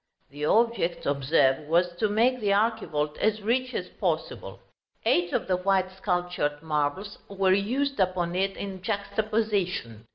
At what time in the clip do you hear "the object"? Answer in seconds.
0.31-1.05